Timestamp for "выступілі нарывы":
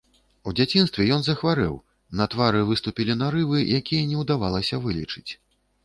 2.73-3.59